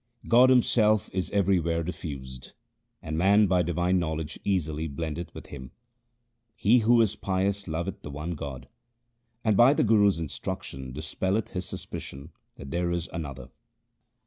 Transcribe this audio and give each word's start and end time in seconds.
God 0.27 0.49
himself 0.49 1.11
is 1.13 1.29
everywhere 1.29 1.83
diffused, 1.83 2.53
and 3.03 3.19
man 3.19 3.45
by 3.45 3.61
divine 3.61 3.99
knowledge 3.99 4.39
easily 4.43 4.87
blendeth 4.87 5.31
with 5.35 5.45
Him. 5.45 5.69
He 6.55 6.79
who 6.79 6.99
is 7.01 7.15
pious 7.15 7.67
loveth 7.67 8.01
the 8.01 8.09
one 8.09 8.31
God, 8.31 8.67
And 9.43 9.55
by 9.55 9.75
the 9.75 9.83
Guru's 9.83 10.17
instruction 10.17 10.91
dispelleth 10.91 11.49
his 11.49 11.65
suspicion 11.67 12.31
that 12.55 12.71
there 12.71 12.89
is 12.89 13.09
another. 13.13 13.49